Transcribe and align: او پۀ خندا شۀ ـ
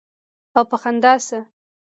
او 0.55 0.63
پۀ 0.71 0.77
خندا 0.81 1.13
شۀ 1.25 1.39
ـ 1.43 1.49